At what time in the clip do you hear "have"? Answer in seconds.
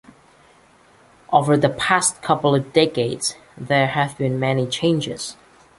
3.85-4.17